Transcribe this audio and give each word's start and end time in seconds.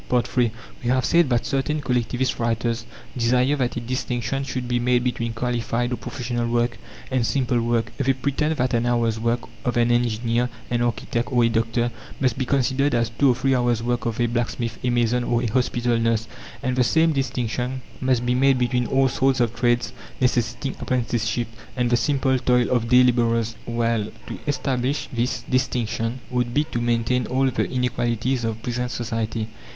III 0.11 0.51
We 0.83 0.89
have 0.89 1.05
said 1.05 1.29
that 1.29 1.45
certain 1.45 1.79
collectivist 1.79 2.39
writers 2.39 2.87
desire 3.15 3.55
that 3.57 3.75
a 3.75 3.79
distinction 3.79 4.43
should 4.43 4.67
be 4.67 4.79
made 4.79 5.03
between 5.03 5.33
qualified 5.33 5.93
or 5.93 5.95
professional 5.95 6.49
work 6.49 6.79
and 7.11 7.23
simple 7.23 7.61
work. 7.61 7.91
They 7.99 8.13
pretend 8.13 8.55
that 8.57 8.73
an 8.73 8.87
hour's 8.87 9.19
work 9.19 9.41
of 9.63 9.77
an 9.77 9.91
engineer, 9.91 10.49
an 10.71 10.81
architect, 10.81 11.31
or 11.31 11.43
a 11.43 11.49
doctor, 11.49 11.91
must 12.19 12.35
be 12.35 12.47
considered 12.47 12.95
as 12.95 13.11
two 13.11 13.29
or 13.29 13.35
three 13.35 13.53
hours' 13.53 13.83
work 13.83 14.07
of 14.07 14.19
a 14.19 14.25
blacksmith, 14.25 14.79
a 14.83 14.89
mason, 14.89 15.23
or 15.23 15.43
a 15.43 15.51
hospital 15.51 15.99
nurse. 15.99 16.27
And 16.63 16.75
the 16.75 16.83
same 16.83 17.13
distinction 17.13 17.83
must 17.99 18.25
be 18.25 18.33
made 18.33 18.57
between 18.57 18.87
all 18.87 19.07
sorts 19.07 19.39
of 19.39 19.53
trades 19.55 19.93
necessitating 20.19 20.77
apprenticeship, 20.79 21.47
and 21.77 21.91
the 21.91 21.95
simple 21.95 22.39
toil 22.39 22.71
of 22.71 22.89
day 22.89 23.03
labourers. 23.03 23.55
Well, 23.67 24.07
to 24.25 24.39
establish 24.47 25.09
this 25.13 25.43
distinction 25.43 26.21
would 26.31 26.55
be 26.55 26.63
to 26.71 26.81
maintain 26.81 27.27
all 27.27 27.51
the 27.51 27.69
inequalities 27.69 28.43
of 28.45 28.63
present 28.63 28.89
society. 28.89 29.47